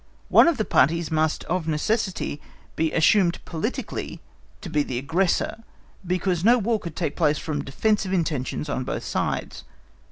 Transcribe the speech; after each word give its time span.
One 0.29 0.47
of 0.47 0.57
the 0.57 0.65
parties 0.65 1.11
must 1.11 1.43
of 1.43 1.67
necessity 1.67 2.41
be 2.75 2.91
assumed 2.91 3.37
politically 3.45 4.19
to 4.61 4.67
be 4.71 4.81
the 4.81 4.97
aggressor, 4.97 5.63
because 6.03 6.43
no 6.43 6.57
War 6.57 6.79
could 6.79 6.95
take 6.95 7.15
place 7.15 7.37
from 7.37 7.63
defensive 7.63 8.11
intentions 8.11 8.67
on 8.67 8.83
both 8.83 9.03
sides. 9.03 9.63